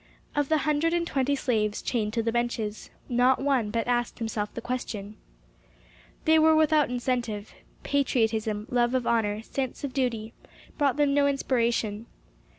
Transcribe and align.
Of 0.35 0.49
the 0.49 0.57
hundred 0.65 0.95
and 0.95 1.05
twenty 1.05 1.35
slaves 1.35 1.79
chained 1.79 2.13
to 2.13 2.23
the 2.23 2.31
benches, 2.31 2.89
not 3.07 3.39
one 3.39 3.69
but 3.69 3.85
asked 3.87 4.17
himself 4.17 4.51
the 4.51 4.59
question. 4.59 5.15
They 6.25 6.39
were 6.39 6.55
without 6.55 6.89
incentive. 6.89 7.53
Patriotism, 7.83 8.65
love 8.71 8.95
of 8.95 9.05
honor, 9.05 9.43
sense 9.43 9.83
of 9.83 9.93
duty, 9.93 10.33
brought 10.79 10.97
them 10.97 11.13
no 11.13 11.27
inspiration. 11.27 12.07